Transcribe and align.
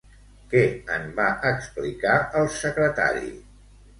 Què 0.53 0.61
en 0.93 1.03
va 1.19 1.27
explicar 1.49 2.15
el 2.41 2.49
Secretari? 2.57 3.31